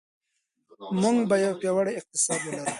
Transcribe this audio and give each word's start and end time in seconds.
موږ 1.01 1.17
به 1.29 1.35
یو 1.45 1.53
پیاوړی 1.61 1.93
اقتصاد 1.99 2.39
ولرو. 2.43 2.65